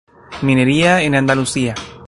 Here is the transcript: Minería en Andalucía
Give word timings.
Minería 0.41 0.97
en 1.03 1.13
Andalucía 1.13 1.75